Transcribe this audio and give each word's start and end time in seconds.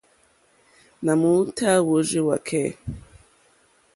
Nà 1.03 1.13
m-ùtá 1.19 1.69
wórzíwàkɛ́. 1.87 2.67